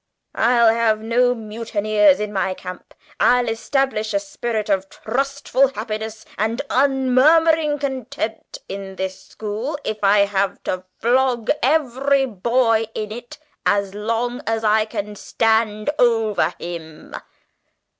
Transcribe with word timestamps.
I'll 0.33 0.73
have 0.73 0.97
no 0.99 1.35
mutineers 1.35 2.19
in 2.19 2.33
my 2.33 2.55
camp. 2.55 2.95
I'll 3.19 3.47
establish 3.47 4.15
a 4.15 4.19
spirit 4.19 4.67
of 4.67 4.89
trustful 4.89 5.67
happiness 5.75 6.25
and 6.39 6.59
unmurmuring 6.71 7.77
content 7.79 8.57
in 8.67 8.95
this 8.95 9.23
school, 9.23 9.77
if 9.83 9.99
I 10.03 10.21
have 10.25 10.63
to 10.63 10.85
flog 10.97 11.51
every 11.61 12.25
boy 12.25 12.85
in 12.95 13.11
it 13.11 13.37
as 13.63 13.93
long 13.93 14.41
as 14.47 14.63
I 14.63 14.85
can 14.85 15.15
stand 15.15 15.91
over 15.99 16.51
him! 16.57 17.13